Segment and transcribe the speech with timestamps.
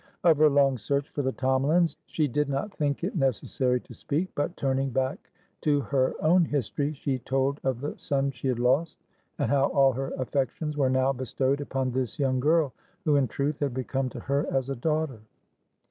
[0.23, 4.29] Of her long search for the Tomalins she did not think it necessary to speak;
[4.33, 5.29] but, turning hack
[5.61, 8.97] to her own history, she told of the son she had lost,
[9.37, 12.73] and how all her affections were now bestowed upon this young girl,
[13.05, 15.19] who in truth had become to her as a daughter.